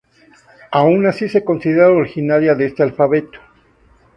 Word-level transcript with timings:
Aun 0.71 1.05
así 1.05 1.29
se 1.29 1.43
considera 1.43 1.91
originaria 1.91 2.55
de 2.55 2.65
este 2.65 2.81
alfabeto. 2.81 3.37